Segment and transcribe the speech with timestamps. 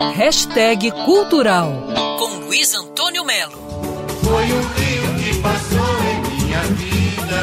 [0.00, 1.72] Hashtag Cultural
[2.20, 3.58] com Luiz Antônio Melo.
[4.22, 7.40] Foi um rio que passou em minha vida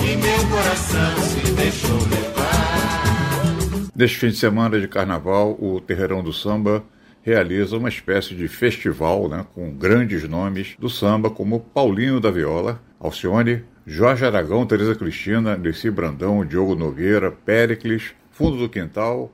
[0.00, 3.90] e meu coração se deixou levar.
[3.96, 6.84] Neste fim de semana de carnaval, o Terreirão do Samba
[7.20, 12.80] realiza uma espécie de festival né, com grandes nomes do samba, como Paulinho da Viola,
[13.00, 19.32] Alcione, Jorge Aragão, Tereza Cristina, Nessi Brandão, Diogo Nogueira, Péricles, Fundo do Quintal.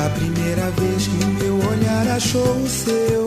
[0.00, 3.26] Da primeira vez que meu olhar achou o seu,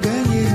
[0.00, 0.46] ganhei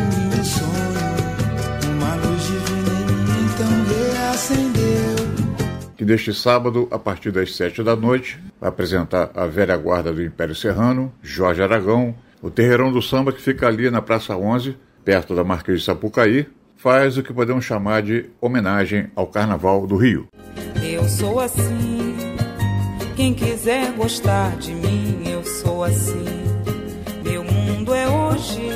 [0.44, 5.94] sonho, uma luz divina em mim então reacendeu.
[5.96, 10.24] Que neste sábado, a partir das sete da noite, vai apresentar a velha guarda do
[10.24, 15.36] Império Serrano, Jorge Aragão, o terreirão do samba que fica ali na Praça 11, perto
[15.36, 20.28] da Marquês de Sapucaí, faz o que podemos chamar de homenagem ao Carnaval do Rio.
[20.82, 22.16] Eu sou assim,
[23.16, 26.26] quem quiser gostar de mim, eu sou assim.
[27.24, 28.70] Meu mundo é hoje,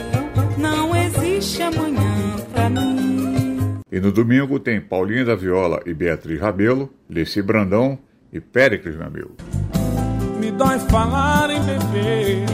[0.57, 3.79] não existe amanhã pra mim.
[3.91, 7.97] E no domingo tem Paulinha da Viola e Beatriz Rabelo, Leci Brandão
[8.31, 9.35] e Péricles, meu amigo.
[10.39, 12.45] Me dói falar em bebê,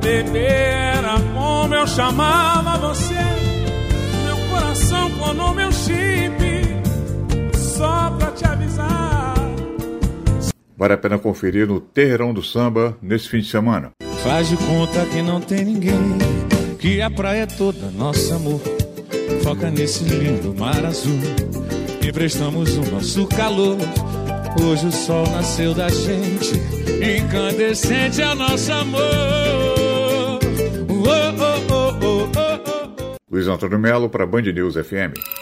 [0.00, 3.42] bebê era como eu chamava você
[4.52, 5.91] coração clonou meu chip
[10.82, 13.92] Vale a pena conferir no Terreirão do Samba nesse fim de semana.
[14.24, 16.18] Faz de conta que não tem ninguém,
[16.80, 18.60] que a praia é toda nosso amor.
[19.44, 21.20] Foca nesse lindo mar azul,
[22.04, 23.76] emprestamos o nosso calor.
[24.60, 26.54] Hoje o sol nasceu da gente,
[27.16, 29.00] incandescente é nosso amor.
[30.88, 33.16] Oh, oh, oh, oh, oh.
[33.30, 35.41] Luiz Antônio Melo para Band News FM.